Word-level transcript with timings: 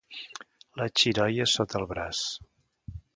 Les 0.79 0.93
Xiroies 1.01 1.55
sota 1.59 1.79
el 1.81 1.85
braç. 1.91 2.23